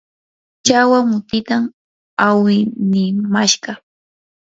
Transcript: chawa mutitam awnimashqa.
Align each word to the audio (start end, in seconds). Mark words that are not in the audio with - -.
chawa 0.65 0.99
mutitam 1.09 1.63
awnimashqa. 2.27 3.71